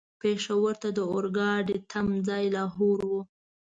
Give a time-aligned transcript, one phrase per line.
[0.21, 3.13] پېښور ته د اورګاډي تم ځای لاهور و.